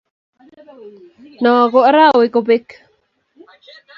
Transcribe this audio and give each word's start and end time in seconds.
noo 1.41 1.63
ko 1.71 1.79
araweekobek. 1.89 2.65